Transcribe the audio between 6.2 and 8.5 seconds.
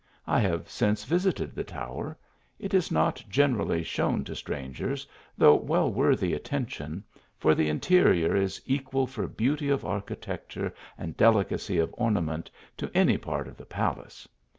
attention, for the interior